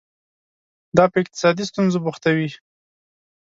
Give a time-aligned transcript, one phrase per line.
[0.97, 2.49] دا په اقتصادي ستونزو بوختوي.